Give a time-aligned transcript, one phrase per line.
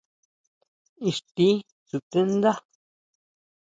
[1.09, 2.53] ¿Ixtí xú sutendá?